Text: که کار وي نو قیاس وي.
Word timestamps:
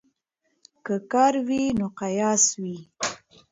که 0.85 0.95
کار 1.11 1.33
وي 1.47 1.63
نو 1.79 1.87
قیاس 1.99 2.43
وي. 2.61 2.77